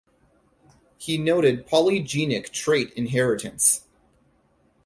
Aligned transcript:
He 0.97 1.19
noted 1.19 1.67
polygenic 1.67 2.49
trait 2.49 2.91
inheritance. 2.93 3.83